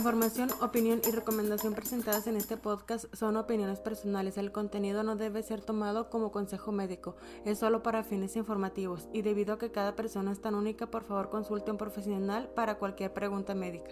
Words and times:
Información, 0.00 0.48
opinión 0.62 1.02
y 1.06 1.10
recomendación 1.10 1.74
presentadas 1.74 2.26
en 2.26 2.36
este 2.36 2.56
podcast 2.56 3.04
son 3.14 3.36
opiniones 3.36 3.80
personales. 3.80 4.38
El 4.38 4.50
contenido 4.50 5.02
no 5.02 5.14
debe 5.14 5.42
ser 5.42 5.60
tomado 5.60 6.08
como 6.08 6.32
consejo 6.32 6.72
médico, 6.72 7.16
es 7.44 7.58
solo 7.58 7.82
para 7.82 8.02
fines 8.02 8.34
informativos 8.34 9.10
y 9.12 9.20
debido 9.20 9.52
a 9.52 9.58
que 9.58 9.70
cada 9.70 9.96
persona 9.96 10.32
es 10.32 10.40
tan 10.40 10.54
única, 10.54 10.86
por 10.86 11.04
favor 11.04 11.28
consulte 11.28 11.70
un 11.70 11.76
profesional 11.76 12.48
para 12.48 12.78
cualquier 12.78 13.12
pregunta 13.12 13.54
médica. 13.54 13.90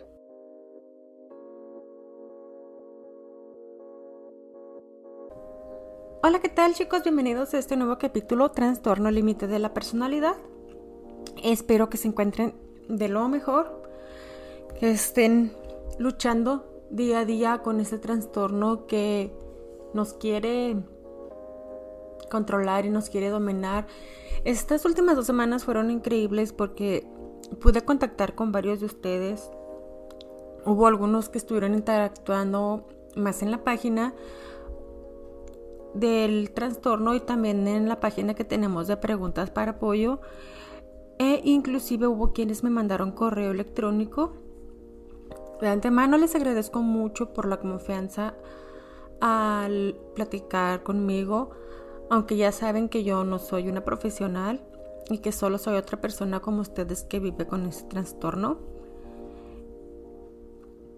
Hola, 6.23 6.39
¿qué 6.41 6.49
tal 6.49 6.73
chicos? 6.73 7.03
Bienvenidos 7.03 7.53
a 7.53 7.59
este 7.59 7.77
nuevo 7.77 7.99
capítulo 7.99 8.51
Trastorno 8.51 9.11
Límite 9.11 9.47
de 9.47 9.59
la 9.59 9.75
Personalidad. 9.75 10.37
Espero 11.45 11.91
que 11.91 11.99
se 11.99 12.09
encuentren 12.09 12.55
de 12.89 13.11
lo 13.11 13.29
mejor, 13.29 13.83
que 14.81 14.93
estén 14.93 15.53
luchando 15.99 16.85
día 16.91 17.21
a 17.21 17.25
día 17.25 17.59
con 17.59 17.81
ese 17.81 17.99
trastorno 17.99 18.87
que 18.87 19.33
nos 19.95 20.15
quiere 20.15 20.77
controlar 22.31 22.87
y 22.87 22.91
nos 22.91 23.11
quiere 23.11 23.31
dominar. 23.31 23.87
Estas 24.45 24.85
últimas 24.85 25.17
dos 25.17 25.27
semanas 25.27 25.65
fueron 25.65 25.91
increíbles 25.91 26.53
porque 26.53 27.07
pude 27.61 27.83
contactar 27.83 28.35
con 28.35 28.53
varios 28.53 28.81
de 28.81 28.87
ustedes. 28.87 29.51
Hubo 30.65 30.87
algunos 30.87 31.29
que 31.29 31.39
estuvieron 31.39 31.75
interactuando 31.75 32.87
más 33.17 33.43
en 33.43 33.51
la 33.51 33.65
página 33.65 34.15
del 35.95 36.53
trastorno 36.53 37.15
y 37.15 37.21
también 37.21 37.67
en 37.67 37.89
la 37.89 38.01
página 38.01 38.35
que 38.35 38.45
tenemos 38.45 38.87
de 38.87 38.97
preguntas 38.97 39.51
para 39.51 39.73
apoyo. 39.73 40.21
E 41.19 41.41
inclusive 41.45 42.07
hubo 42.07 42.33
quienes 42.33 42.63
me 42.63 42.71
mandaron 42.71 43.11
correo 43.11 43.51
electrónico 43.51 44.35
de 45.61 45.69
antemano 45.69 46.19
les 46.19 46.35
agradezco 46.35 46.81
mucho 46.81 47.33
por 47.33 47.47
la 47.47 47.59
confianza 47.59 48.35
al 49.21 49.97
platicar 50.15 50.83
conmigo, 50.83 51.51
aunque 52.11 52.37
ya 52.37 52.53
saben 52.53 52.89
que 52.89 53.05
yo 53.05 53.25
no 53.25 53.39
soy 53.39 53.69
una 53.69 53.85
profesional 53.85 54.61
y 55.11 55.19
que 55.19 55.33
solo 55.33 55.59
soy 55.59 55.77
otra 55.77 56.01
persona 56.01 56.41
como 56.41 56.61
ustedes 56.61 57.03
que 57.05 57.19
vive 57.19 57.47
con 57.47 57.67
ese 57.67 57.85
trastorno. 57.85 58.59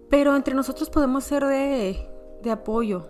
Pero 0.09 0.35
entre 0.35 0.53
nosotros 0.53 0.89
podemos 0.89 1.23
ser 1.23 1.45
de, 1.45 2.07
de 2.43 2.51
apoyo. 2.51 3.07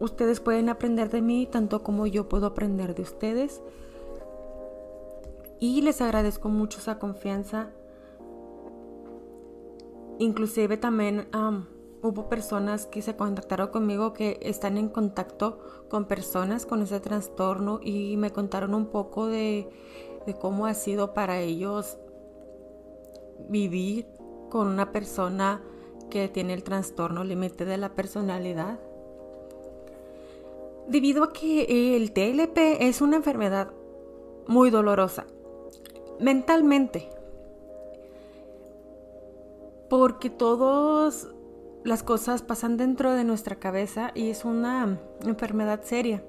Ustedes 0.00 0.40
pueden 0.40 0.68
aprender 0.68 1.10
de 1.10 1.20
mí 1.20 1.48
tanto 1.50 1.82
como 1.82 2.06
yo 2.06 2.28
puedo 2.28 2.46
aprender 2.46 2.94
de 2.94 3.02
ustedes. 3.02 3.60
Y 5.58 5.82
les 5.82 6.00
agradezco 6.00 6.48
mucho 6.48 6.78
esa 6.78 7.00
confianza 7.00 7.70
Inclusive 10.18 10.76
también 10.76 11.28
hubo 12.02 12.28
personas 12.28 12.86
que 12.86 13.02
se 13.02 13.16
contactaron 13.16 13.68
conmigo 13.68 14.12
que 14.12 14.38
están 14.42 14.76
en 14.76 14.88
contacto 14.88 15.60
con 15.88 16.06
personas 16.06 16.66
con 16.66 16.82
ese 16.82 17.00
trastorno 17.00 17.80
y 17.82 18.16
me 18.16 18.30
contaron 18.30 18.74
un 18.74 18.86
poco 18.86 19.26
de, 19.26 19.68
de 20.26 20.34
cómo 20.34 20.66
ha 20.66 20.74
sido 20.74 21.14
para 21.14 21.40
ellos 21.40 21.98
vivir 23.48 24.06
con 24.50 24.66
una 24.66 24.90
persona 24.90 25.62
que 26.10 26.28
tiene 26.28 26.54
el 26.54 26.64
trastorno 26.64 27.22
límite 27.22 27.64
de 27.64 27.76
la 27.76 27.94
personalidad. 27.94 28.80
Debido 30.88 31.22
a 31.22 31.32
que 31.32 31.96
el 31.96 32.12
TLP 32.12 32.80
es 32.80 33.02
una 33.02 33.16
enfermedad 33.16 33.70
muy 34.46 34.70
dolorosa, 34.70 35.26
mentalmente, 36.18 37.10
porque 39.88 40.30
todas 40.30 41.28
las 41.84 42.02
cosas 42.02 42.42
pasan 42.42 42.76
dentro 42.76 43.12
de 43.12 43.24
nuestra 43.24 43.56
cabeza 43.56 44.10
y 44.14 44.30
es 44.30 44.44
una 44.44 44.98
enfermedad 45.24 45.82
seria. 45.82 46.22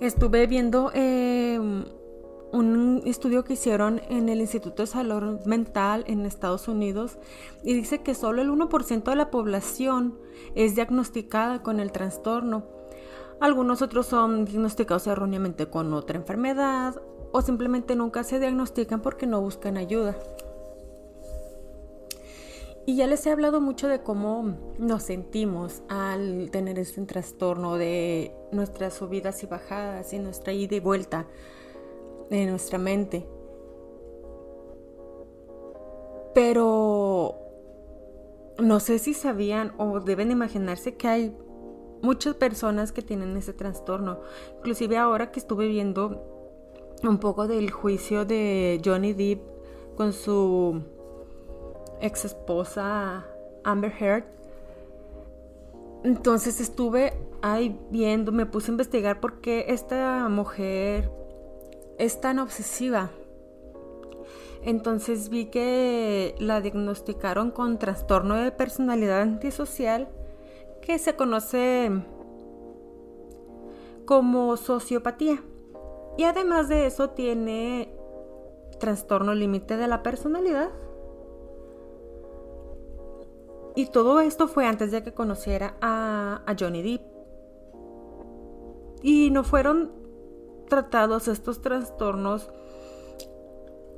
Estuve 0.00 0.46
viendo 0.46 0.90
em, 0.94 1.84
un 2.52 3.02
estudio 3.06 3.44
que 3.44 3.54
hicieron 3.54 4.00
en 4.08 4.28
el 4.28 4.40
Instituto 4.40 4.82
de 4.82 4.86
Salud 4.86 5.40
Mental 5.46 6.04
en 6.06 6.26
Estados 6.26 6.68
Unidos 6.68 7.18
y 7.62 7.74
dice 7.74 8.02
que 8.02 8.14
solo 8.14 8.42
el 8.42 8.50
1% 8.50 9.04
de 9.04 9.16
la 9.16 9.30
población 9.30 10.18
es 10.54 10.74
diagnosticada 10.74 11.62
con 11.62 11.80
el 11.80 11.92
trastorno. 11.92 12.64
Algunos 13.40 13.82
otros 13.82 14.06
son 14.06 14.44
diagnosticados 14.44 15.06
erróneamente 15.06 15.66
con 15.66 15.92
otra 15.94 16.18
enfermedad 16.18 17.00
o 17.32 17.40
simplemente 17.40 17.96
nunca 17.96 18.22
se 18.24 18.38
diagnostican 18.38 19.00
porque 19.00 19.26
no 19.26 19.40
buscan 19.40 19.76
ayuda. 19.76 20.16
Y 22.84 22.96
ya 22.96 23.06
les 23.06 23.24
he 23.26 23.30
hablado 23.30 23.60
mucho 23.60 23.86
de 23.86 24.02
cómo 24.02 24.56
nos 24.78 25.04
sentimos 25.04 25.82
al 25.88 26.50
tener 26.50 26.80
este 26.80 27.00
trastorno 27.02 27.76
de 27.76 28.34
nuestras 28.50 28.94
subidas 28.94 29.42
y 29.44 29.46
bajadas 29.46 30.12
y 30.12 30.18
nuestra 30.18 30.52
ida 30.52 30.74
y 30.74 30.80
vuelta 30.80 31.26
de 32.28 32.46
nuestra 32.46 32.78
mente. 32.78 33.24
Pero 36.34 37.36
no 38.58 38.80
sé 38.80 38.98
si 38.98 39.14
sabían 39.14 39.74
o 39.78 40.00
deben 40.00 40.32
imaginarse 40.32 40.96
que 40.96 41.06
hay 41.06 41.36
muchas 42.02 42.34
personas 42.34 42.90
que 42.90 43.02
tienen 43.02 43.36
ese 43.36 43.52
trastorno. 43.52 44.20
Inclusive 44.58 44.96
ahora 44.96 45.30
que 45.30 45.38
estuve 45.38 45.68
viendo 45.68 46.20
un 47.04 47.18
poco 47.18 47.46
del 47.46 47.70
juicio 47.70 48.24
de 48.24 48.80
Johnny 48.84 49.12
Depp 49.12 49.40
con 49.96 50.12
su 50.12 50.82
ex 52.02 52.26
esposa 52.26 53.24
Amber 53.64 53.92
Heard. 53.98 54.24
Entonces 56.04 56.60
estuve 56.60 57.14
ahí 57.40 57.78
viendo, 57.90 58.32
me 58.32 58.44
puse 58.44 58.70
a 58.70 58.72
investigar 58.72 59.20
por 59.20 59.40
qué 59.40 59.66
esta 59.68 60.28
mujer 60.28 61.10
es 61.98 62.20
tan 62.20 62.40
obsesiva. 62.40 63.10
Entonces 64.64 65.28
vi 65.28 65.46
que 65.46 66.34
la 66.38 66.60
diagnosticaron 66.60 67.50
con 67.50 67.78
trastorno 67.78 68.34
de 68.34 68.50
personalidad 68.50 69.22
antisocial 69.22 70.08
que 70.80 70.98
se 70.98 71.14
conoce 71.14 71.90
como 74.04 74.56
sociopatía. 74.56 75.42
Y 76.18 76.24
además 76.24 76.68
de 76.68 76.86
eso 76.86 77.10
tiene 77.10 77.94
trastorno 78.78 79.34
límite 79.34 79.76
de 79.76 79.86
la 79.86 80.02
personalidad 80.02 80.70
y 83.74 83.86
todo 83.86 84.20
esto 84.20 84.48
fue 84.48 84.66
antes 84.66 84.90
de 84.90 85.02
que 85.02 85.14
conociera 85.14 85.76
a, 85.80 86.42
Johnny 86.58 86.82
Depp. 86.82 87.02
Y 89.02 89.30
no 89.30 89.44
fueron 89.44 89.92
tratados 90.68 91.26
estos 91.28 91.62
trastornos 91.62 92.50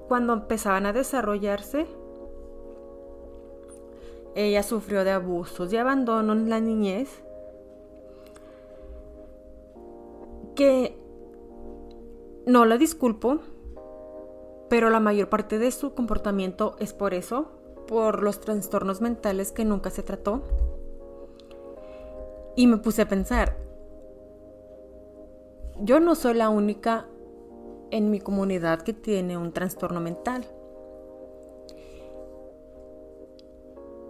cuando 0.08 0.32
empezaban 0.32 0.86
a 0.86 0.92
desarrollarse. 0.92 1.86
Ella 4.37 4.62
sufrió 4.62 5.04
de 5.04 5.10
abusos 5.10 5.72
y 5.72 5.76
abandono 5.76 6.32
en 6.32 6.49
la 6.49 6.60
niñez. 6.60 7.22
Que 10.54 10.96
no 12.46 12.64
la 12.64 12.78
disculpo, 12.78 13.40
pero 14.69 14.88
la 14.88 15.00
mayor 15.00 15.28
parte 15.28 15.58
de 15.58 15.72
su 15.72 15.94
comportamiento 15.94 16.76
es 16.78 16.93
por 16.93 17.12
eso, 17.12 17.63
por 17.86 18.22
los 18.22 18.40
trastornos 18.40 19.00
mentales 19.00 19.52
que 19.52 19.64
nunca 19.64 19.90
se 19.90 20.02
trató. 20.02 20.42
Y 22.56 22.66
me 22.66 22.78
puse 22.78 23.02
a 23.02 23.08
pensar, 23.08 23.56
yo 25.81 26.00
no 26.00 26.14
soy 26.14 26.34
la 26.34 26.48
única 26.48 27.06
en 27.90 28.10
mi 28.10 28.20
comunidad 28.20 28.82
que 28.82 28.92
tiene 28.92 29.36
un 29.36 29.52
trastorno 29.52 30.00
mental. 30.00 30.44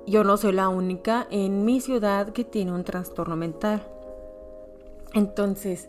Yo 0.07 0.23
no 0.23 0.37
soy 0.37 0.53
la 0.53 0.69
única 0.69 1.27
en 1.31 1.65
mi 1.65 1.81
ciudad 1.81 2.31
que 2.31 2.45
tiene 2.45 2.73
un 2.73 2.85
trastorno 2.85 3.37
mental. 3.37 3.83
Entonces, 5.15 5.89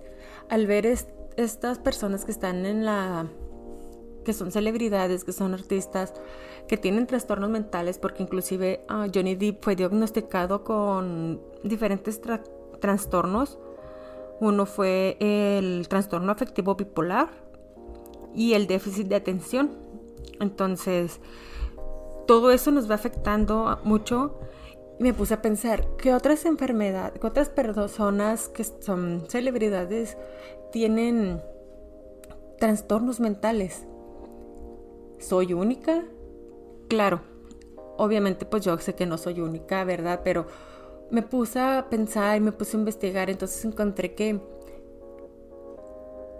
al 0.49 0.67
ver 0.67 0.85
estas 0.85 1.79
personas 1.79 2.23
que 2.23 2.31
están 2.31 2.65
en 2.65 2.85
la 2.85 3.27
que 4.23 4.33
son 4.33 4.51
celebridades, 4.51 5.23
que 5.23 5.31
son 5.31 5.53
artistas, 5.53 6.13
que 6.67 6.77
tienen 6.77 7.07
trastornos 7.07 7.49
mentales, 7.49 7.99
porque 7.99 8.23
inclusive 8.23 8.83
ah, 8.87 9.07
Johnny 9.13 9.35
Depp 9.35 9.63
fue 9.63 9.75
diagnosticado 9.75 10.63
con 10.63 11.41
diferentes 11.63 12.21
trastornos. 12.79 13.59
Uno 14.39 14.65
fue 14.65 15.17
el 15.19 15.87
trastorno 15.87 16.31
afectivo 16.31 16.75
bipolar 16.75 17.29
y 18.33 18.53
el 18.53 18.67
déficit 18.67 19.07
de 19.07 19.15
atención. 19.15 19.71
Entonces, 20.39 21.19
todo 22.27 22.51
eso 22.51 22.71
nos 22.71 22.89
va 22.89 22.95
afectando 22.95 23.79
mucho. 23.83 24.39
Y 24.99 25.03
me 25.03 25.13
puse 25.13 25.33
a 25.33 25.41
pensar, 25.41 25.85
¿qué 25.97 26.13
otras 26.13 26.45
enfermedades, 26.45 27.19
qué 27.19 27.27
otras 27.27 27.49
personas 27.49 28.47
que 28.49 28.63
son 28.63 29.25
celebridades 29.27 30.17
tienen 30.71 31.41
trastornos 32.59 33.19
mentales? 33.19 33.85
¿Soy 35.19 35.53
única? 35.53 36.03
Claro, 36.87 37.21
obviamente 37.97 38.45
pues 38.45 38.63
yo 38.63 38.77
sé 38.77 38.95
que 38.95 39.05
no 39.05 39.17
soy 39.17 39.41
única, 39.41 39.83
¿verdad? 39.83 40.21
Pero 40.23 40.47
me 41.09 41.21
puse 41.21 41.59
a 41.59 41.87
pensar 41.89 42.37
y 42.37 42.39
me 42.39 42.51
puse 42.51 42.77
a 42.77 42.79
investigar, 42.79 43.29
entonces 43.29 43.63
encontré 43.65 44.13
que 44.15 44.39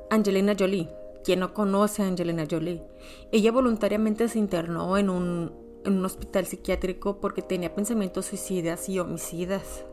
Angelina 0.10 0.56
Jolie, 0.58 0.90
quien 1.24 1.40
no 1.40 1.54
conoce 1.54 2.04
a 2.04 2.08
Angelina 2.08 2.46
Jolie, 2.50 2.84
ella 3.32 3.52
voluntariamente 3.52 4.28
se 4.28 4.40
internó 4.40 4.98
en 4.98 5.10
un, 5.10 5.66
hospital 6.04 6.48
psiquiátrico 6.48 7.20
porque 7.20 7.44
tenía 7.44 7.74
pensamientos 7.76 8.26
suicidas 8.26 8.90
y 8.90 9.00
homicidas. 9.00 9.86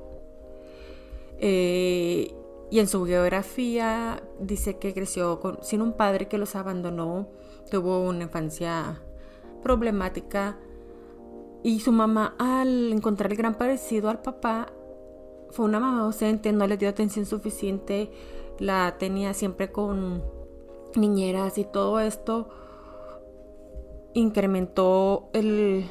Eh, 1.38 2.34
y 2.70 2.78
en 2.78 2.88
su 2.88 3.02
biografía 3.02 4.22
dice 4.40 4.78
que 4.78 4.94
creció 4.94 5.38
sin 5.60 5.82
un 5.82 5.92
padre 5.92 6.28
que 6.28 6.38
los 6.38 6.56
abandonó, 6.56 7.28
tuvo 7.70 8.00
una 8.00 8.22
infancia 8.22 9.02
problemática 9.62 10.58
y 11.62 11.80
su 11.80 11.92
mamá 11.92 12.34
al 12.38 12.92
encontrar 12.92 13.30
el 13.30 13.38
gran 13.38 13.54
parecido 13.54 14.10
al 14.10 14.20
papá 14.20 14.72
fue 15.50 15.66
una 15.66 15.80
mamá 15.80 16.00
ausente, 16.00 16.52
no 16.52 16.66
le 16.66 16.76
dio 16.76 16.88
atención 16.88 17.26
suficiente, 17.26 18.10
la 18.58 18.96
tenía 18.98 19.34
siempre 19.34 19.70
con 19.70 20.22
niñeras 20.96 21.58
y 21.58 21.64
todo 21.64 22.00
esto 22.00 22.48
incrementó 24.14 25.28
el, 25.32 25.84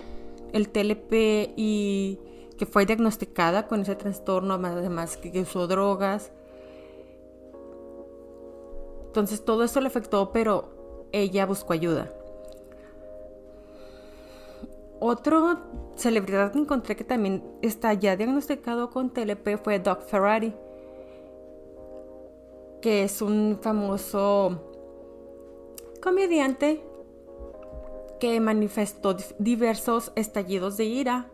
el 0.53 0.69
TLP 0.69 1.53
y 1.55 2.19
que 2.57 2.65
fue 2.65 2.85
diagnosticada 2.85 3.67
con 3.67 3.81
ese 3.81 3.95
trastorno, 3.95 4.55
además 4.55 5.17
que 5.17 5.41
usó 5.41 5.67
drogas 5.67 6.31
entonces 9.11 9.43
todo 9.43 9.65
eso 9.65 9.81
le 9.81 9.87
afectó, 9.87 10.31
pero 10.31 10.69
ella 11.11 11.45
buscó 11.45 11.73
ayuda. 11.73 12.13
Otro 15.03 15.57
celebridad 15.95 16.51
que 16.51 16.59
encontré 16.59 16.95
que 16.95 17.03
también 17.03 17.43
está 17.63 17.91
ya 17.95 18.15
diagnosticado 18.15 18.91
con 18.91 19.09
TLP 19.09 19.57
fue 19.57 19.79
Doc 19.79 20.03
Ferrari, 20.03 20.53
que 22.83 23.03
es 23.03 23.19
un 23.23 23.57
famoso 23.59 24.61
comediante 26.03 26.83
que 28.19 28.39
manifestó 28.39 29.17
diversos 29.39 30.11
estallidos 30.15 30.77
de 30.77 30.85
ira, 30.85 31.31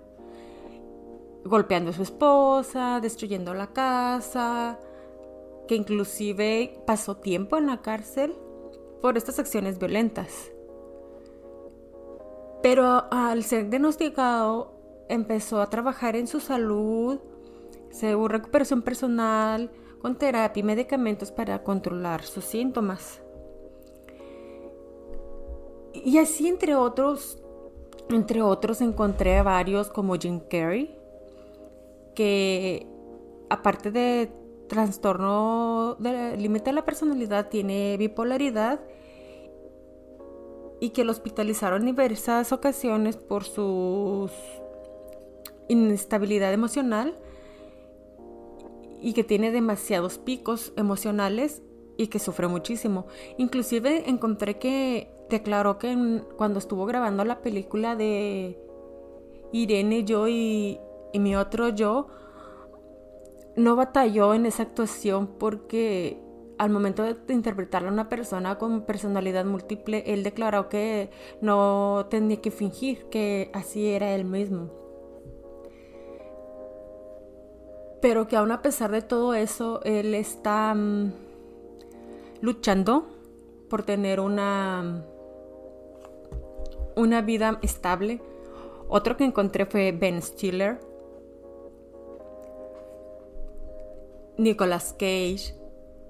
golpeando 1.44 1.90
a 1.92 1.94
su 1.94 2.04
esposa, 2.04 3.02
destruyendo 3.02 3.54
la 3.54 3.68
casa, 3.74 4.80
que 5.68 5.75
inclusive 5.75 6.80
pasó 6.88 7.18
tiempo 7.18 7.58
en 7.58 7.68
la 7.68 7.81
cárcel 7.81 8.34
por 9.02 9.18
estas 9.18 9.40
acciones 9.40 9.78
violentas. 9.78 10.54
Pero 12.62 13.06
al 13.12 13.44
ser 13.44 13.69
diagnosticado 13.69 14.74
empezó 15.09 15.62
a 15.62 15.69
trabajar 15.69 16.15
en 16.15 16.27
su 16.27 16.39
salud, 16.39 17.19
se 17.89 18.15
hubo 18.15 18.27
recuperación 18.27 18.81
personal, 18.81 19.71
con 20.01 20.15
terapia 20.15 20.62
y 20.62 20.63
medicamentos 20.63 21.31
para 21.31 21.63
controlar 21.63 22.24
sus 22.24 22.45
síntomas. 22.45 23.21
Y 25.94 26.18
así 26.19 26.48
entre 26.48 26.75
otros, 26.75 27.42
entre 28.09 28.42
otros 28.42 28.81
encontré 28.81 29.38
a 29.38 29.44
varios 29.44 29.89
como 29.89 30.15
Jim 30.15 30.39
Carrey, 30.39 30.95
que 32.13 32.88
aparte 33.50 33.92
de 33.92 34.31
trastorno 34.68 35.95
del 36.00 36.42
límite 36.42 36.69
de 36.71 36.74
la 36.74 36.86
personalidad, 36.86 37.50
tiene 37.50 37.98
bipolaridad 37.98 38.80
y 40.79 40.89
que 40.89 41.03
lo 41.03 41.12
hospitalizaron 41.12 41.81
en 41.81 41.88
diversas 41.88 42.51
ocasiones 42.51 43.18
por 43.18 43.44
su 43.44 44.29
inestabilidad 45.68 46.53
emocional 46.53 47.18
y 49.01 49.13
que 49.13 49.24
tiene 49.24 49.51
demasiados 49.51 50.18
picos 50.18 50.74
emocionales 50.75 51.62
y 51.97 52.07
que 52.07 52.19
sufre 52.19 52.47
muchísimo. 52.47 53.07
Inclusive 53.38 54.09
encontré 54.09 54.59
que 54.59 55.09
declaró 55.29 55.77
que 55.77 56.21
cuando 56.38 56.59
estuvo 56.59 56.85
grabando 56.85 57.25
la 57.25 57.41
película 57.41 57.95
de 57.95 58.57
Irene, 59.51 60.03
yo 60.03 60.27
y, 60.27 60.80
y 61.13 61.19
mi 61.19 61.35
otro 61.35 61.69
yo, 61.69 62.07
no 63.56 63.75
batalló 63.75 64.33
en 64.33 64.45
esa 64.45 64.63
actuación 64.63 65.27
porque 65.39 66.21
al 66.57 66.69
momento 66.69 67.04
de 67.04 67.33
interpretarla 67.33 67.89
a 67.89 67.94
una 67.94 68.09
persona 68.09 68.57
con 68.57 68.81
personalidad 68.81 69.45
múltiple, 69.45 70.04
él 70.07 70.24
declaró 70.24 70.69
que 70.69 71.09
no 71.42 72.07
tenía 72.09 72.42
que 72.42 72.51
fingir, 72.51 73.06
que 73.09 73.51
así 73.54 73.88
era 73.88 74.13
él 74.15 74.25
mismo. 74.25 74.69
Pero 78.01 78.27
que 78.27 78.36
aún 78.36 78.51
a 78.51 78.62
pesar 78.62 78.92
de 78.92 79.01
todo 79.01 79.33
eso, 79.33 79.81
él 79.83 80.13
está 80.13 80.74
mm, 80.74 81.13
luchando 82.42 83.07
por 83.69 83.83
tener 83.83 84.19
una, 84.19 85.04
una 86.95 87.21
vida 87.21 87.59
estable. 87.62 88.21
Otro 88.88 89.18
que 89.18 89.25
encontré 89.25 89.65
fue 89.65 89.92
Ben 89.92 90.21
Stiller, 90.21 90.80
Nicolas 94.38 94.94
Cage 94.94 95.56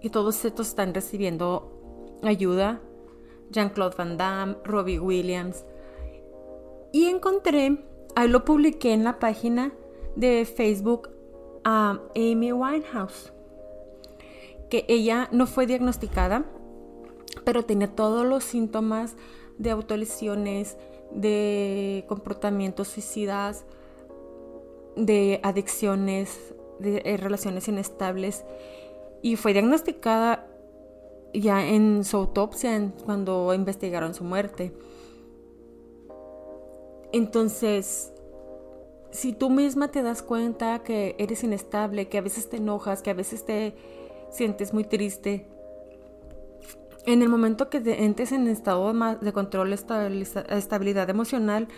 y 0.07 0.09
todos 0.09 0.45
estos 0.45 0.69
están 0.69 0.94
recibiendo 0.94 1.69
ayuda. 2.24 2.80
Jean-Claude 3.50 3.95
Van 3.98 4.15
Damme, 4.15 4.56
Robbie 4.63 5.00
Williams. 5.00 5.65
Y 6.94 7.07
encontré, 7.07 7.83
ahí 8.15 8.30
lo 8.30 8.45
publiqué 8.45 8.94
en 8.94 9.04
la 9.04 9.19
página 9.19 9.73
de 10.16 10.45
Facebook 10.45 11.09
a 11.66 11.99
Amy 12.16 12.54
Winehouse, 12.54 13.33
que 14.69 14.85
ella 14.87 15.28
no 15.33 15.45
fue 15.45 15.68
diagnosticada, 15.68 16.45
pero 17.44 17.64
tenía 17.64 17.94
todos 17.94 18.26
los 18.26 18.45
síntomas 18.45 19.18
de 19.57 19.71
autolesiones, 19.71 20.78
de 21.11 22.06
comportamientos 22.07 22.87
suicidas, 22.87 23.66
de 24.95 25.42
adicciones, 25.44 26.56
de 26.80 27.02
eh, 27.04 27.18
relaciones 27.18 27.68
inestables 27.68 28.45
y 29.21 29.36
fue 29.36 29.54
diagnosticada 29.54 30.47
ya 31.33 31.66
en 31.66 32.04
su 32.04 32.18
autopsia 32.18 32.92
cuando 33.06 33.54
investigaron 33.54 34.14
su 34.14 34.24
muerte. 34.24 34.74
Entonces, 37.12 38.14
si 39.12 39.33
tú 39.33 39.50
misma 39.50 39.90
te 39.90 40.04
das 40.04 40.21
cuenta 40.21 40.80
que 40.80 41.16
eres 41.18 41.44
inestable, 41.44 42.07
que 42.09 42.18
a 42.18 42.21
veces 42.21 42.50
te 42.50 42.57
enojas, 42.57 43.02
que 43.02 43.09
a 43.09 43.14
veces 43.14 43.45
te 43.45 43.76
sientes 44.30 44.74
muy 44.74 44.83
triste, 44.83 45.47
en 47.06 47.21
el 47.21 47.30
momento 47.30 47.69
que 47.69 47.78
entres 48.04 48.33
en 48.33 48.47
estado 48.47 48.94
de 49.21 49.31
control, 49.31 49.71
estabilidad 49.71 51.09
emocional, 51.09 51.69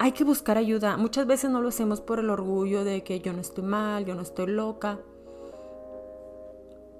hay 0.00 0.12
que 0.12 0.24
buscar 0.24 0.56
ayuda. 0.56 0.96
Muchas 0.96 1.26
veces 1.26 1.50
no 1.50 1.60
lo 1.60 1.68
hacemos 1.68 2.00
por 2.00 2.20
el 2.20 2.30
orgullo 2.30 2.84
de 2.84 3.04
que 3.04 3.20
yo 3.20 3.34
no 3.34 3.42
estoy 3.42 3.64
mal, 3.64 4.06
yo 4.06 4.14
no 4.14 4.22
estoy 4.22 4.46
loca. 4.46 4.98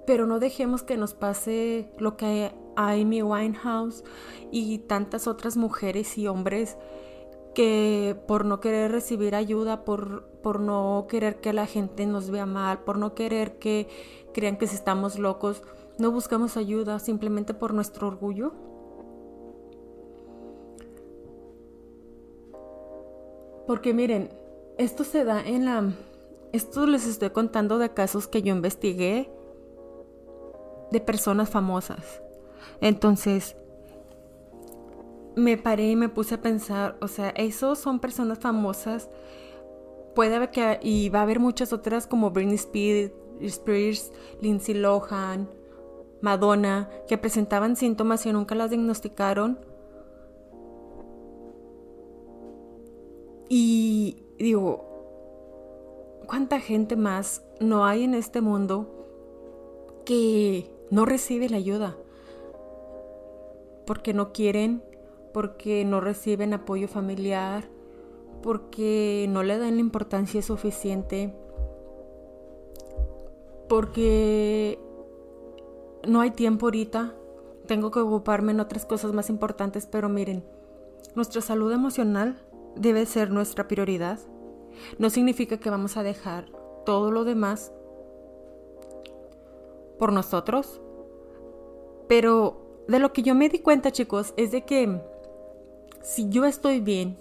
Pero 0.05 0.27
no 0.27 0.39
dejemos 0.39 0.83
que 0.83 0.97
nos 0.97 1.15
pase 1.15 1.91
lo 1.97 2.15
que 2.15 2.51
a 2.75 2.91
Amy 2.91 3.23
Winehouse 3.23 4.03
y 4.51 4.77
tantas 4.77 5.25
otras 5.25 5.57
mujeres 5.57 6.15
y 6.19 6.27
hombres 6.27 6.77
que 7.55 8.15
por 8.27 8.45
no 8.45 8.59
querer 8.59 8.91
recibir 8.91 9.33
ayuda, 9.33 9.83
por, 9.83 10.27
por 10.43 10.59
no 10.59 11.07
querer 11.09 11.41
que 11.41 11.53
la 11.53 11.65
gente 11.65 12.05
nos 12.05 12.29
vea 12.29 12.45
mal, 12.45 12.83
por 12.83 12.99
no 12.99 13.15
querer 13.15 13.57
que 13.57 13.87
crean 14.31 14.57
que 14.57 14.67
si 14.67 14.75
estamos 14.75 15.17
locos, 15.17 15.63
no 15.97 16.11
buscamos 16.11 16.55
ayuda 16.55 16.99
simplemente 16.99 17.55
por 17.55 17.73
nuestro 17.73 18.07
orgullo. 18.07 18.70
Porque 23.67 23.93
miren, 23.93 24.29
esto 24.77 25.03
se 25.03 25.23
da 25.23 25.41
en 25.41 25.65
la... 25.65 25.91
Esto 26.51 26.85
les 26.85 27.07
estoy 27.07 27.29
contando 27.29 27.77
de 27.77 27.93
casos 27.93 28.27
que 28.27 28.41
yo 28.41 28.53
investigué 28.53 29.29
de 30.91 30.99
personas 30.99 31.49
famosas. 31.49 32.21
Entonces, 32.81 33.55
me 35.35 35.57
paré 35.57 35.91
y 35.91 35.95
me 35.95 36.09
puse 36.09 36.35
a 36.35 36.41
pensar, 36.41 36.97
o 37.01 37.07
sea, 37.07 37.29
esos 37.29 37.79
son 37.79 37.99
personas 37.99 38.39
famosas. 38.39 39.09
Puede 40.13 40.35
haber 40.35 40.51
que, 40.51 40.79
y 40.81 41.09
va 41.09 41.19
a 41.19 41.23
haber 41.23 41.39
muchas 41.39 41.71
otras 41.71 42.05
como 42.05 42.31
Britney 42.31 42.55
Spears, 42.55 44.11
Lindsay 44.41 44.75
Lohan, 44.75 45.49
Madonna, 46.21 46.89
que 47.07 47.17
presentaban 47.17 47.77
síntomas 47.77 48.25
y 48.25 48.33
nunca 48.33 48.55
las 48.55 48.71
diagnosticaron 48.71 49.70
Y 53.53 54.23
digo, 54.37 54.85
¿cuánta 56.25 56.61
gente 56.61 56.95
más 56.95 57.43
no 57.59 57.83
hay 57.83 58.05
en 58.05 58.13
este 58.13 58.39
mundo 58.39 58.87
que 60.05 60.71
no 60.89 61.03
recibe 61.03 61.49
la 61.49 61.57
ayuda? 61.57 61.97
Porque 63.85 64.13
no 64.13 64.31
quieren 64.31 64.81
porque 65.33 65.85
no 65.85 65.99
reciben 66.01 66.53
apoyo 66.53 66.87
familiar, 66.87 67.65
porque 68.41 69.27
no 69.29 69.43
le 69.43 69.57
dan 69.57 69.75
la 69.75 69.81
importancia 69.81 70.41
suficiente, 70.41 71.33
porque 73.67 74.79
no 76.07 76.21
hay 76.21 76.31
tiempo 76.31 76.67
ahorita, 76.67 77.15
tengo 77.67 77.91
que 77.91 77.99
ocuparme 77.99 78.51
en 78.51 78.59
otras 78.59 78.85
cosas 78.85 79.13
más 79.13 79.29
importantes, 79.29 79.85
pero 79.85 80.09
miren, 80.09 80.43
nuestra 81.15 81.41
salud 81.41 81.71
emocional 81.71 82.37
debe 82.75 83.05
ser 83.05 83.31
nuestra 83.31 83.67
prioridad. 83.67 84.19
No 84.97 85.09
significa 85.09 85.57
que 85.57 85.69
vamos 85.69 85.97
a 85.97 86.03
dejar 86.03 86.45
todo 86.85 87.11
lo 87.11 87.23
demás 87.23 87.71
por 89.99 90.11
nosotros, 90.13 90.81
pero 92.07 92.83
de 92.87 92.99
lo 92.99 93.13
que 93.13 93.23
yo 93.23 93.35
me 93.35 93.49
di 93.49 93.59
cuenta, 93.59 93.91
chicos, 93.91 94.33
es 94.37 94.51
de 94.51 94.65
que 94.65 95.01
si 96.01 96.29
yo 96.29 96.45
estoy 96.45 96.79
bien 96.79 97.17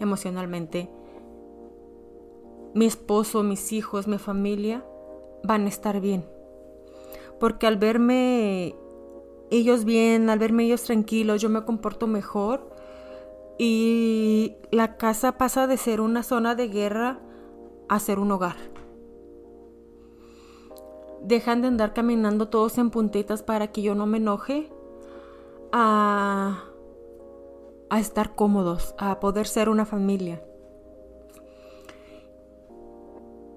emocionalmente, 0.00 0.90
mi 2.74 2.86
esposo, 2.86 3.42
mis 3.42 3.72
hijos, 3.72 4.06
mi 4.06 4.18
familia 4.18 4.84
van 5.42 5.64
a 5.64 5.68
estar 5.68 6.00
bien. 6.00 6.24
Porque 7.40 7.66
al 7.66 7.76
verme 7.76 8.74
ellos 9.50 9.84
bien, 9.84 10.28
al 10.28 10.38
verme 10.38 10.64
ellos 10.64 10.82
tranquilos, 10.82 11.40
yo 11.40 11.48
me 11.48 11.64
comporto 11.64 12.06
mejor 12.06 12.68
y 13.58 14.56
la 14.70 14.96
casa 14.96 15.38
pasa 15.38 15.66
de 15.66 15.76
ser 15.76 16.00
una 16.00 16.22
zona 16.22 16.54
de 16.54 16.68
guerra 16.68 17.20
a 17.88 17.98
ser 17.98 18.18
un 18.18 18.30
hogar. 18.32 18.56
Dejan 21.22 21.62
de 21.62 21.68
andar 21.68 21.94
caminando 21.94 22.48
todos 22.48 22.78
en 22.78 22.90
puntitas 22.90 23.42
para 23.42 23.68
que 23.72 23.82
yo 23.82 23.94
no 23.94 24.06
me 24.06 24.18
enoje 24.18 24.70
a 25.72 26.64
a 27.90 28.00
estar 28.00 28.34
cómodos, 28.34 28.94
a 28.98 29.20
poder 29.20 29.46
ser 29.46 29.68
una 29.68 29.86
familia. 29.86 30.42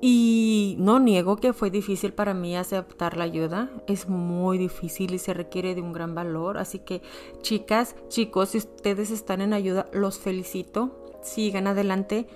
Y 0.03 0.75
no 0.79 0.99
niego 0.99 1.35
que 1.35 1.53
fue 1.53 1.69
difícil 1.69 2.11
para 2.11 2.33
mí 2.33 2.55
aceptar 2.55 3.15
la 3.17 3.23
ayuda. 3.23 3.69
Es 3.85 4.09
muy 4.09 4.57
difícil 4.57 5.13
y 5.13 5.19
se 5.19 5.35
requiere 5.35 5.75
de 5.75 5.81
un 5.81 5.93
gran 5.93 6.15
valor. 6.15 6.57
Así 6.57 6.79
que 6.79 7.03
chicas, 7.41 7.95
chicos, 8.07 8.49
si 8.49 8.57
ustedes 8.57 9.11
están 9.11 9.41
en 9.41 9.53
ayuda, 9.53 9.85
los 9.93 10.17
felicito. 10.17 10.97
Sigan 11.21 11.67
adelante. 11.67 12.27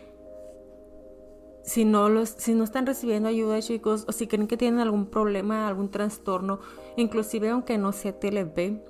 Si 1.63 1.83
no, 1.83 2.07
los, 2.09 2.29
si 2.29 2.53
no 2.53 2.63
están 2.63 2.85
recibiendo 2.85 3.27
ayuda, 3.29 3.59
chicos, 3.59 4.05
o 4.07 4.11
si 4.11 4.27
creen 4.27 4.47
que 4.47 4.57
tienen 4.57 4.79
algún 4.79 5.07
problema, 5.07 5.67
algún 5.67 5.89
trastorno, 5.89 6.59
inclusive 6.95 7.49
aunque 7.49 7.79
no 7.79 7.91
sea 7.91 8.19
TLP, 8.19 8.83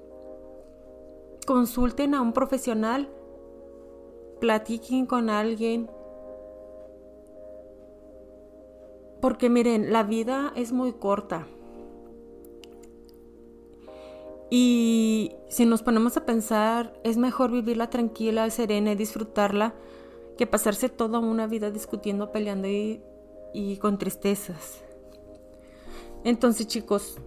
consulten 1.45 2.13
a 2.13 2.21
un 2.21 2.33
profesional, 2.33 3.07
platiquen 4.41 5.05
con 5.05 5.29
alguien. 5.29 5.89
Porque 9.21 9.49
miren, 9.49 9.91
la 9.91 10.03
vida 10.03 10.51
es 10.55 10.71
muy 10.71 10.93
corta. 10.93 11.47
Y 14.49 15.31
si 15.49 15.65
nos 15.65 15.81
ponemos 15.81 16.17
a 16.17 16.25
pensar, 16.25 16.93
es 17.03 17.17
mejor 17.17 17.51
vivirla 17.51 17.89
tranquila, 17.89 18.49
serena 18.49 18.91
y 18.91 18.95
disfrutarla 18.95 19.73
que 20.37 20.45
pasarse 20.45 20.89
toda 20.89 21.19
una 21.19 21.47
vida 21.47 21.71
discutiendo, 21.71 22.31
peleando 22.31 22.67
y, 22.67 23.01
y 23.53 23.77
con 23.77 23.97
tristezas. 23.97 24.83
Entonces 26.23 26.67
chicos, 26.67 27.17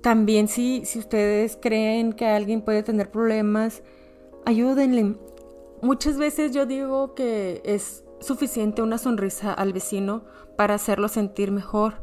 también 0.00 0.48
si, 0.48 0.84
si 0.84 0.98
ustedes 0.98 1.58
creen 1.60 2.12
que 2.12 2.26
alguien 2.26 2.62
puede 2.62 2.82
tener 2.82 3.10
problemas, 3.10 3.82
ayúdenle. 4.46 5.16
Muchas 5.82 6.16
veces 6.16 6.52
yo 6.52 6.66
digo 6.66 7.14
que 7.14 7.60
es 7.64 8.04
suficiente 8.20 8.82
una 8.82 8.98
sonrisa 8.98 9.52
al 9.52 9.72
vecino 9.72 10.24
para 10.56 10.74
hacerlo 10.74 11.08
sentir 11.08 11.50
mejor. 11.50 11.94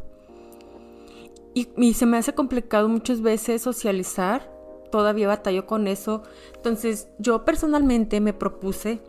Y, 1.53 1.93
se 1.93 2.05
me 2.05 2.17
hace 2.17 2.35
complicado 2.35 2.87
muchas 2.87 3.21
veces 3.21 3.63
socializar. 3.63 4.51
Todavía 4.91 5.27
batallo 5.27 5.65
con 5.65 5.87
eso. 5.87 6.21
Entonces 6.55 7.07
yo 7.17 7.45
personalmente 7.45 8.21
me 8.21 8.33
propuse 8.33 9.01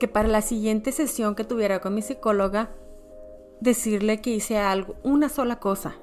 que 0.00 0.08
para 0.08 0.28
la 0.28 0.42
siguiente 0.42 0.90
sesión 0.90 1.36
que 1.36 1.44
tuviera 1.44 1.80
con 1.80 1.94
mi 1.94 2.02
psicóloga, 2.02 2.70
decirle 3.60 4.20
que 4.20 4.30
hice 4.30 4.58
algo, 4.58 4.96
una 5.04 5.28
sola 5.28 5.60
cosa, 5.60 5.96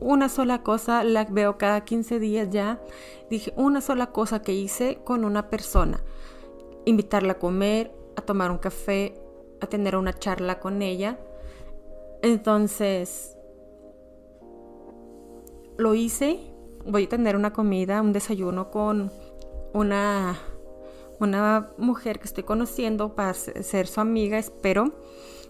una 0.00 0.28
sola 0.28 0.62
cosa, 0.62 1.04
la 1.04 1.26
veo 1.26 1.58
cada 1.58 1.84
15 1.84 2.18
días 2.18 2.48
ya. 2.50 2.80
Dije, 3.28 3.52
una 3.56 3.80
sola 3.80 4.06
cosa 4.06 4.42
que 4.42 4.54
hice 4.54 4.98
con 5.04 5.24
una 5.24 5.48
persona. 5.50 6.02
Invitarla 6.86 7.32
a 7.32 7.38
comer, 7.38 7.92
a 8.16 8.22
tomar 8.22 8.50
un 8.50 8.58
café, 8.58 9.14
a 9.60 9.66
tener 9.66 9.96
una 9.96 10.12
charla 10.18 10.60
con 10.60 10.82
ella. 10.82 11.18
Entonces, 12.22 13.36
lo 15.76 15.94
hice. 15.94 16.40
Voy 16.86 17.04
a 17.04 17.08
tener 17.08 17.36
una 17.36 17.52
comida, 17.52 18.00
un 18.00 18.12
desayuno 18.12 18.70
con 18.70 19.10
una, 19.72 20.38
una 21.18 21.70
mujer 21.78 22.18
que 22.18 22.24
estoy 22.24 22.44
conociendo 22.44 23.14
para 23.14 23.34
ser 23.34 23.86
su 23.86 24.00
amiga, 24.00 24.38
espero. 24.38 24.92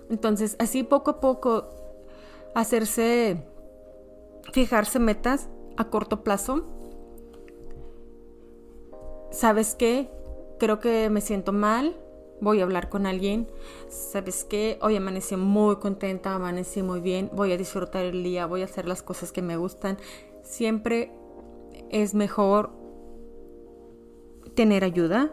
Entonces, 0.08 0.56
así 0.58 0.82
poco 0.82 1.12
a 1.12 1.20
poco, 1.20 1.68
hacerse 2.54 3.46
fijarse 4.52 4.98
metas 4.98 5.48
a 5.76 5.84
corto 5.84 6.22
plazo. 6.24 6.64
¿Sabes 9.30 9.74
qué? 9.74 10.10
Creo 10.58 10.80
que 10.80 11.08
me 11.10 11.20
siento 11.20 11.52
mal. 11.52 11.96
Voy 12.40 12.60
a 12.60 12.62
hablar 12.62 12.88
con 12.88 13.06
alguien. 13.06 13.48
¿Sabes 13.88 14.44
qué? 14.44 14.78
Hoy 14.80 14.96
amanecí 14.96 15.36
muy 15.36 15.76
contenta, 15.76 16.34
amanecí 16.34 16.82
muy 16.82 17.00
bien. 17.00 17.30
Voy 17.32 17.52
a 17.52 17.56
disfrutar 17.56 18.04
el 18.04 18.22
día, 18.22 18.46
voy 18.46 18.62
a 18.62 18.64
hacer 18.64 18.86
las 18.86 19.02
cosas 19.02 19.32
que 19.32 19.42
me 19.42 19.56
gustan. 19.56 19.98
Siempre 20.42 21.12
es 21.90 22.14
mejor 22.14 22.70
tener 24.54 24.84
ayuda. 24.84 25.32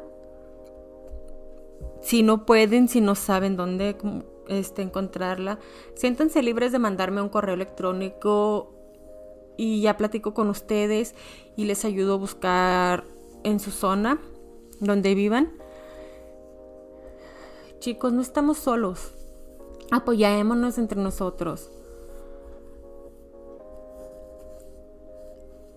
Si 2.01 2.23
no 2.23 2.45
pueden, 2.45 2.87
si 2.87 3.01
no 3.01 3.15
saben 3.15 3.55
dónde 3.55 3.97
este, 4.47 4.81
encontrarla, 4.81 5.59
siéntanse 5.95 6.41
libres 6.41 6.71
de 6.71 6.79
mandarme 6.79 7.21
un 7.21 7.29
correo 7.29 7.55
electrónico 7.55 8.73
y 9.57 9.81
ya 9.81 9.97
platico 9.97 10.33
con 10.33 10.49
ustedes 10.49 11.15
y 11.55 11.65
les 11.65 11.83
ayudo 11.85 12.13
a 12.13 12.17
buscar 12.17 13.03
en 13.43 13.59
su 13.59 13.71
zona 13.71 14.19
donde 14.79 15.15
vivan. 15.15 15.53
Chicos, 17.79 18.11
no 18.13 18.21
estamos 18.21 18.57
solos. 18.57 19.13
Apoyémonos 19.91 20.77
entre 20.77 20.99
nosotros. 21.01 21.71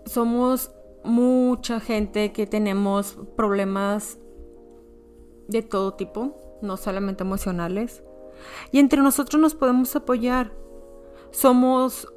Somos 0.06 0.70
mucha 1.04 1.78
gente 1.80 2.32
que 2.32 2.46
tenemos 2.46 3.16
problemas 3.36 4.18
de 5.48 5.62
todo 5.62 5.94
tipo, 5.94 6.58
no 6.62 6.76
solamente 6.76 7.22
emocionales. 7.22 8.02
Y 8.72 8.78
entre 8.78 9.02
nosotros 9.02 9.40
nos 9.40 9.54
podemos 9.54 9.94
apoyar. 9.94 10.52
Somos 11.30 12.12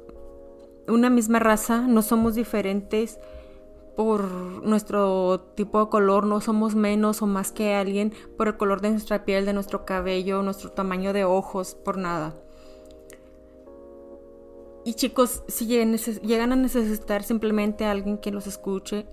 una 0.88 1.10
misma 1.10 1.38
raza, 1.38 1.82
no 1.82 2.02
somos 2.02 2.34
diferentes 2.34 3.18
por 3.96 4.24
nuestro 4.64 5.40
tipo 5.54 5.78
de 5.84 5.90
color, 5.90 6.26
no 6.26 6.40
somos 6.40 6.74
menos 6.74 7.22
o 7.22 7.26
más 7.26 7.52
que 7.52 7.74
alguien 7.74 8.12
por 8.36 8.48
el 8.48 8.56
color 8.56 8.80
de 8.80 8.90
nuestra 8.90 9.24
piel, 9.24 9.46
de 9.46 9.52
nuestro 9.52 9.84
cabello, 9.84 10.42
nuestro 10.42 10.72
tamaño 10.72 11.12
de 11.12 11.24
ojos, 11.24 11.74
por 11.74 11.96
nada. 11.96 12.34
Y 14.84 14.94
chicos, 14.94 15.44
si 15.48 15.66
llegan 15.66 16.52
a 16.52 16.56
necesitar 16.56 17.22
simplemente 17.22 17.84
a 17.84 17.92
alguien 17.92 18.18
que 18.18 18.30
los 18.30 18.46
escuche, 18.46 19.06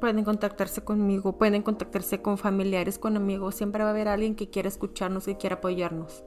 pueden 0.00 0.24
contactarse 0.24 0.82
conmigo, 0.82 1.36
pueden 1.36 1.62
contactarse 1.62 2.22
con 2.22 2.38
familiares, 2.38 2.98
con 2.98 3.16
amigos, 3.16 3.56
siempre 3.56 3.82
va 3.82 3.90
a 3.90 3.92
haber 3.92 4.08
alguien 4.08 4.36
que 4.36 4.48
quiera 4.48 4.68
escucharnos, 4.68 5.24
que 5.24 5.36
quiera 5.36 5.56
apoyarnos. 5.56 6.24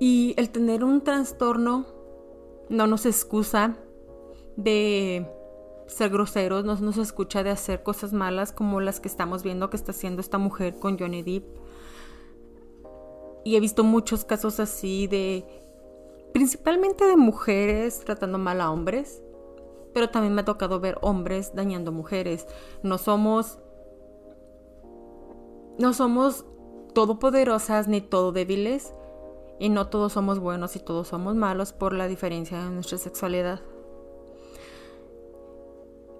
Y 0.00 0.34
el 0.36 0.50
tener 0.50 0.82
un 0.82 1.02
trastorno 1.02 1.86
no 2.68 2.86
nos 2.86 3.06
excusa 3.06 3.76
de 4.56 5.26
ser 5.86 6.10
groseros, 6.10 6.64
no 6.64 6.74
nos 6.76 6.96
escucha 6.96 7.42
de 7.42 7.50
hacer 7.50 7.82
cosas 7.82 8.12
malas 8.12 8.52
como 8.52 8.80
las 8.80 9.00
que 9.00 9.08
estamos 9.08 9.42
viendo 9.42 9.70
que 9.70 9.76
está 9.76 9.92
haciendo 9.92 10.20
esta 10.20 10.38
mujer 10.38 10.78
con 10.78 10.98
Johnny 10.98 11.22
Depp. 11.22 11.44
Y 13.44 13.56
he 13.56 13.60
visto 13.60 13.84
muchos 13.84 14.24
casos 14.24 14.60
así 14.60 15.06
de, 15.06 15.44
principalmente 16.32 17.04
de 17.04 17.16
mujeres 17.16 18.00
tratando 18.00 18.38
mal 18.38 18.60
a 18.60 18.70
hombres, 18.70 19.22
pero 19.92 20.08
también 20.10 20.34
me 20.34 20.42
ha 20.42 20.44
tocado 20.44 20.80
ver 20.80 20.98
hombres 21.02 21.54
dañando 21.54 21.92
mujeres. 21.92 22.46
No 22.82 22.98
somos, 22.98 23.58
no 25.78 25.92
somos 25.92 26.46
todopoderosas 26.94 27.88
ni 27.88 28.00
todo 28.00 28.32
débiles 28.32 28.94
y 29.58 29.68
no 29.68 29.88
todos 29.88 30.12
somos 30.12 30.38
buenos 30.38 30.76
y 30.76 30.80
todos 30.80 31.08
somos 31.08 31.34
malos 31.34 31.72
por 31.72 31.92
la 31.92 32.06
diferencia 32.06 32.62
de 32.64 32.70
nuestra 32.70 32.98
sexualidad. 32.98 33.60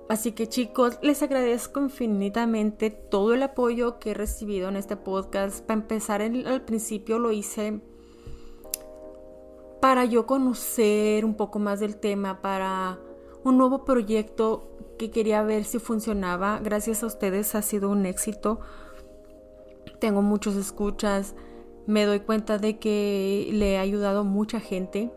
Así 0.08 0.32
que 0.32 0.48
chicos, 0.48 0.98
les 1.02 1.22
agradezco 1.22 1.80
infinitamente 1.80 2.90
todo 2.90 3.34
el 3.34 3.42
apoyo 3.42 3.98
que 3.98 4.10
he 4.10 4.14
recibido 4.14 4.68
en 4.68 4.76
este 4.76 4.96
podcast. 4.96 5.64
Para 5.64 5.80
empezar, 5.80 6.20
al 6.20 6.62
principio 6.62 7.18
lo 7.18 7.32
hice 7.32 7.80
para 9.82 10.04
yo 10.04 10.26
conocer 10.26 11.24
un 11.24 11.34
poco 11.34 11.58
más 11.58 11.80
del 11.80 11.96
tema, 11.96 12.40
para 12.40 13.00
un 13.42 13.58
nuevo 13.58 13.84
proyecto 13.84 14.68
que 14.96 15.10
quería 15.10 15.42
ver 15.42 15.64
si 15.64 15.80
funcionaba. 15.80 16.60
Gracias 16.62 17.02
a 17.02 17.06
ustedes 17.06 17.56
ha 17.56 17.62
sido 17.62 17.90
un 17.90 18.06
éxito. 18.06 18.60
Tengo 19.98 20.22
muchos 20.22 20.54
escuchas. 20.54 21.34
Me 21.88 22.04
doy 22.04 22.20
cuenta 22.20 22.58
de 22.58 22.78
que 22.78 23.48
le 23.52 23.72
he 23.72 23.78
ayudado 23.78 24.22
mucha 24.22 24.60
gente. 24.60 25.10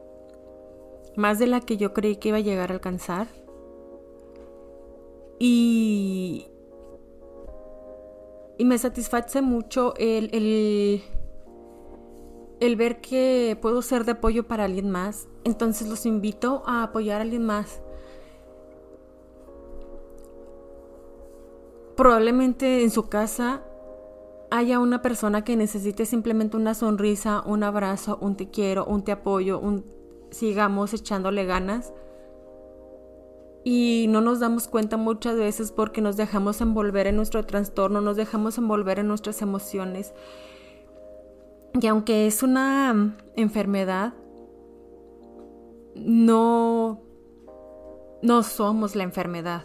Más 1.15 1.37
de 1.37 1.45
la 1.45 1.61
que 1.61 1.77
yo 1.77 1.93
creí 1.93 2.15
que 2.15 2.29
iba 2.29 2.37
a 2.39 2.41
llegar 2.41 2.71
a 2.71 2.73
alcanzar. 2.73 3.27
Y, 5.39 6.47
y 8.57 8.65
me 8.65 8.77
satisface 8.77 9.41
mucho 9.41 9.93
el, 9.97 10.29
el, 10.33 11.03
el 12.59 12.75
ver 12.75 13.01
que 13.01 13.57
puedo 13.61 13.81
ser 13.81 14.05
de 14.05 14.13
apoyo 14.13 14.47
para 14.47 14.65
alguien 14.65 14.89
más. 14.89 15.27
Entonces 15.43 15.87
los 15.89 16.05
invito 16.05 16.63
a 16.65 16.83
apoyar 16.83 17.19
a 17.19 17.23
alguien 17.23 17.45
más. 17.45 17.81
Probablemente 21.95 22.83
en 22.83 22.91
su 22.91 23.07
casa 23.07 23.63
haya 24.51 24.79
una 24.79 25.01
persona 25.01 25.43
que 25.43 25.55
necesite 25.55 26.05
simplemente 26.05 26.57
una 26.57 26.73
sonrisa, 26.73 27.41
un 27.45 27.63
abrazo, 27.63 28.17
un 28.21 28.35
te 28.35 28.49
quiero, 28.49 28.85
un 28.85 29.03
te 29.03 29.11
apoyo, 29.11 29.59
un 29.59 29.85
sigamos 30.31 30.93
echándole 30.93 31.45
ganas 31.45 31.93
y 33.67 34.05
no 34.09 34.21
nos 34.21 34.39
damos 34.39 34.67
cuenta 34.67 34.95
muchas 34.95 35.35
veces 35.37 35.71
porque 35.71 35.99
nos 35.99 36.15
dejamos 36.15 36.61
envolver 36.61 37.07
en 37.07 37.15
nuestro 37.15 37.47
trastorno, 37.47 37.99
nos 37.99 38.15
dejamos 38.15 38.59
envolver 38.59 38.99
en 38.99 39.07
nuestras 39.07 39.41
emociones. 39.41 40.13
Y 41.81 41.87
aunque 41.87 42.27
es 42.27 42.43
una 42.43 43.15
enfermedad, 43.35 44.13
no, 45.95 47.01
no 48.21 48.43
somos 48.43 48.95
la 48.95 49.01
enfermedad. 49.01 49.63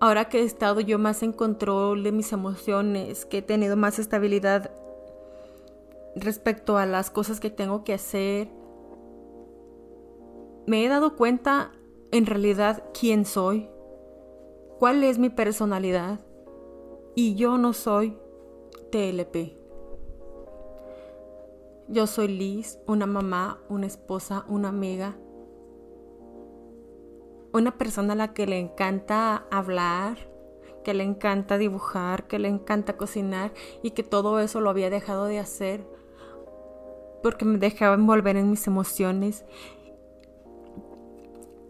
Ahora 0.00 0.30
que 0.30 0.40
he 0.40 0.44
estado 0.44 0.80
yo 0.80 0.98
más 0.98 1.22
en 1.22 1.34
control 1.34 2.02
de 2.02 2.12
mis 2.12 2.32
emociones, 2.32 3.26
que 3.26 3.38
he 3.38 3.42
tenido 3.42 3.76
más 3.76 3.98
estabilidad 3.98 4.70
respecto 6.16 6.78
a 6.78 6.86
las 6.86 7.10
cosas 7.10 7.40
que 7.40 7.50
tengo 7.50 7.84
que 7.84 7.92
hacer, 7.92 8.48
me 10.66 10.82
he 10.82 10.88
dado 10.88 11.14
cuenta 11.14 11.70
en 12.14 12.26
realidad 12.26 12.84
quién 12.98 13.24
soy, 13.24 13.68
cuál 14.78 15.02
es 15.02 15.18
mi 15.18 15.30
personalidad 15.30 16.20
y 17.16 17.34
yo 17.34 17.58
no 17.58 17.72
soy 17.72 18.16
TLP. 18.92 19.58
Yo 21.88 22.06
soy 22.06 22.28
Liz, 22.28 22.78
una 22.86 23.06
mamá, 23.06 23.58
una 23.68 23.86
esposa, 23.86 24.44
una 24.46 24.68
amiga, 24.68 25.16
una 27.52 27.76
persona 27.76 28.12
a 28.12 28.16
la 28.16 28.32
que 28.32 28.46
le 28.46 28.60
encanta 28.60 29.48
hablar, 29.50 30.16
que 30.84 30.94
le 30.94 31.02
encanta 31.02 31.58
dibujar, 31.58 32.28
que 32.28 32.38
le 32.38 32.46
encanta 32.46 32.96
cocinar 32.96 33.52
y 33.82 33.90
que 33.90 34.04
todo 34.04 34.38
eso 34.38 34.60
lo 34.60 34.70
había 34.70 34.88
dejado 34.88 35.24
de 35.24 35.40
hacer 35.40 35.84
porque 37.24 37.44
me 37.44 37.58
dejaba 37.58 37.94
envolver 37.94 38.36
en 38.36 38.50
mis 38.50 38.68
emociones 38.68 39.44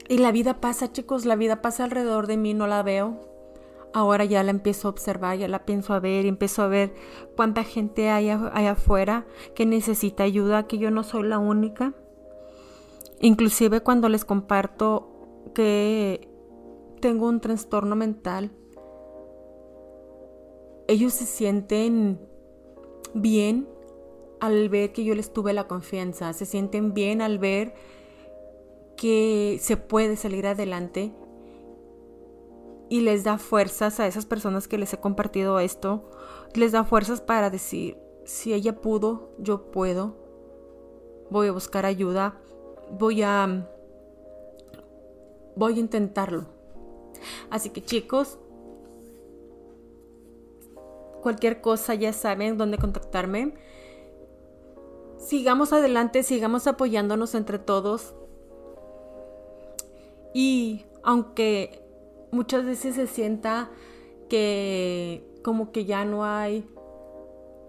y 0.08 0.18
la 0.18 0.32
vida 0.32 0.60
pasa, 0.60 0.92
chicos, 0.92 1.24
la 1.24 1.36
vida 1.36 1.62
pasa 1.62 1.84
alrededor 1.84 2.26
de 2.26 2.36
mí, 2.36 2.54
no 2.54 2.66
la 2.66 2.82
veo. 2.82 3.20
Ahora 3.92 4.24
ya 4.24 4.42
la 4.42 4.50
empiezo 4.50 4.88
a 4.88 4.90
observar, 4.90 5.38
ya 5.38 5.48
la 5.48 5.64
pienso 5.64 5.94
a 5.94 6.00
ver 6.00 6.24
y 6.24 6.28
empiezo 6.28 6.62
a 6.62 6.68
ver 6.68 6.94
cuánta 7.36 7.62
gente 7.62 8.10
hay, 8.10 8.28
hay 8.28 8.66
afuera 8.66 9.24
que 9.54 9.66
necesita 9.66 10.24
ayuda, 10.24 10.66
que 10.66 10.78
yo 10.78 10.90
no 10.90 11.04
soy 11.04 11.22
la 11.28 11.38
única. 11.38 11.94
Inclusive 13.20 13.80
cuando 13.80 14.08
les 14.08 14.24
comparto 14.24 15.52
que 15.54 16.28
tengo 17.00 17.28
un 17.28 17.40
trastorno 17.40 17.94
mental, 17.94 18.50
ellos 20.88 21.12
se 21.12 21.24
sienten 21.24 22.20
bien 23.14 23.68
al 24.40 24.68
ver 24.68 24.92
que 24.92 25.04
yo 25.04 25.14
les 25.14 25.32
tuve 25.32 25.52
la 25.52 25.68
confianza, 25.68 26.32
se 26.32 26.44
sienten 26.44 26.92
bien 26.92 27.22
al 27.22 27.38
ver 27.38 27.74
que 29.04 29.58
se 29.60 29.76
puede 29.76 30.16
salir 30.16 30.46
adelante 30.46 31.12
y 32.88 33.02
les 33.02 33.22
da 33.22 33.36
fuerzas 33.36 34.00
a 34.00 34.06
esas 34.06 34.24
personas 34.24 34.66
que 34.66 34.78
les 34.78 34.94
he 34.94 34.96
compartido 34.96 35.58
esto, 35.58 36.08
les 36.54 36.72
da 36.72 36.84
fuerzas 36.84 37.20
para 37.20 37.50
decir, 37.50 37.98
si 38.24 38.54
ella 38.54 38.80
pudo, 38.80 39.28
yo 39.38 39.70
puedo, 39.70 40.16
voy 41.28 41.48
a 41.48 41.52
buscar 41.52 41.84
ayuda, 41.84 42.40
voy 42.92 43.22
a 43.22 43.68
voy 45.54 45.74
a 45.74 45.80
intentarlo. 45.80 46.46
Así 47.50 47.68
que 47.68 47.84
chicos, 47.84 48.38
cualquier 51.20 51.60
cosa 51.60 51.94
ya 51.94 52.14
saben 52.14 52.56
dónde 52.56 52.78
contactarme. 52.78 53.52
Sigamos 55.18 55.74
adelante, 55.74 56.22
sigamos 56.22 56.66
apoyándonos 56.66 57.34
entre 57.34 57.58
todos. 57.58 58.14
Y 60.34 60.84
aunque 61.04 61.80
muchas 62.32 62.66
veces 62.66 62.96
se 62.96 63.06
sienta 63.06 63.70
que 64.28 65.24
como 65.42 65.70
que 65.70 65.84
ya 65.84 66.04
no 66.04 66.24
hay 66.24 66.68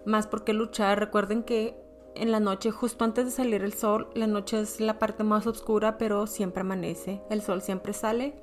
más 0.06 0.28
por 0.28 0.44
qué 0.44 0.54
luchar, 0.54 1.00
recuerden 1.00 1.44
que 1.44 1.78
en 2.16 2.32
la 2.32 2.40
noche, 2.40 2.72
justo 2.72 3.04
antes 3.04 3.26
de 3.26 3.32
salir 3.32 3.64
el 3.64 3.74
sol, 3.74 4.10
la 4.16 4.26
noche 4.26 4.60
es 4.60 4.80
la 4.80 4.98
parte 5.00 5.24
más 5.24 5.46
oscura, 5.48 5.98
pero 5.98 6.28
siempre 6.28 6.62
amanece, 6.62 7.22
el 7.30 7.42
sol 7.42 7.62
siempre 7.62 7.94
sale. 7.94 8.34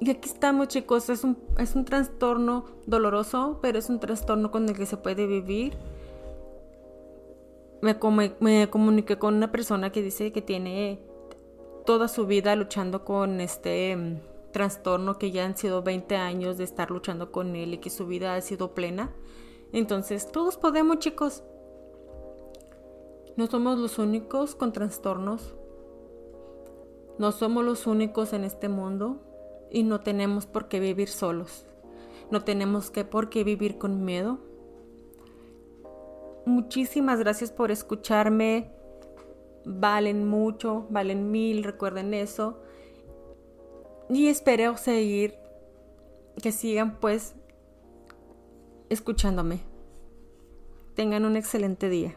Y 0.00 0.10
aquí 0.10 0.28
estamos 0.28 0.68
chicos, 0.68 1.08
es 1.08 1.24
un, 1.24 1.38
es 1.58 1.74
un 1.74 1.84
trastorno 1.84 2.66
doloroso, 2.86 3.58
pero 3.62 3.78
es 3.78 3.88
un 3.88 4.00
trastorno 4.00 4.50
con 4.50 4.68
el 4.68 4.76
que 4.76 4.86
se 4.86 4.96
puede 4.96 5.26
vivir. 5.26 5.76
Me, 7.80 7.98
me 8.40 8.68
comuniqué 8.68 9.18
con 9.18 9.34
una 9.34 9.50
persona 9.50 9.90
que 9.90 10.02
dice 10.02 10.30
que 10.32 10.42
tiene 10.42 11.00
toda 11.84 12.08
su 12.08 12.26
vida 12.26 12.54
luchando 12.56 13.04
con 13.04 13.40
este 13.40 13.96
mm, 13.96 14.52
trastorno 14.52 15.18
que 15.18 15.30
ya 15.30 15.44
han 15.44 15.56
sido 15.56 15.82
20 15.82 16.16
años 16.16 16.58
de 16.58 16.64
estar 16.64 16.90
luchando 16.90 17.32
con 17.32 17.56
él 17.56 17.74
y 17.74 17.78
que 17.78 17.90
su 17.90 18.06
vida 18.06 18.34
ha 18.34 18.40
sido 18.40 18.74
plena. 18.74 19.10
Entonces, 19.72 20.30
todos 20.30 20.56
podemos, 20.56 20.98
chicos. 20.98 21.42
No 23.36 23.46
somos 23.46 23.78
los 23.78 23.98
únicos 23.98 24.54
con 24.54 24.72
trastornos. 24.72 25.54
No 27.18 27.32
somos 27.32 27.64
los 27.64 27.86
únicos 27.86 28.32
en 28.32 28.44
este 28.44 28.68
mundo 28.68 29.20
y 29.70 29.82
no 29.82 30.00
tenemos 30.00 30.46
por 30.46 30.68
qué 30.68 30.80
vivir 30.80 31.08
solos. 31.08 31.66
No 32.30 32.44
tenemos 32.44 32.90
que 32.90 33.04
por 33.04 33.30
qué 33.30 33.44
vivir 33.44 33.78
con 33.78 34.04
miedo. 34.04 34.38
Muchísimas 36.44 37.18
gracias 37.20 37.52
por 37.52 37.70
escucharme 37.70 38.72
valen 39.64 40.26
mucho, 40.28 40.86
valen 40.90 41.30
mil, 41.30 41.64
recuerden 41.64 42.14
eso. 42.14 42.62
Y 44.08 44.28
espero 44.28 44.76
seguir, 44.76 45.34
que 46.42 46.52
sigan 46.52 46.98
pues 47.00 47.34
escuchándome. 48.88 49.60
Tengan 50.94 51.24
un 51.24 51.36
excelente 51.36 51.88
día. 51.88 52.16